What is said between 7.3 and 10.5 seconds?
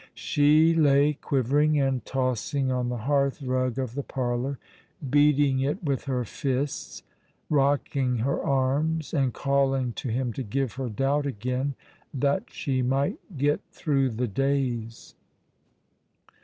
rocking her arms, and calling to him to